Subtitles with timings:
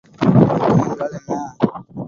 [0.21, 1.39] முடுக்கம் என்றால் என்ன?